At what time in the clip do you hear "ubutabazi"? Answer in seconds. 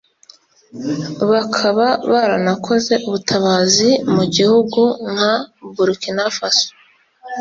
3.07-3.89